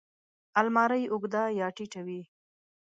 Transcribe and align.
الماري 0.59 1.03
اوږده 1.11 1.43
یا 1.59 1.67
ټیټه 1.75 2.01
وي 2.07 2.21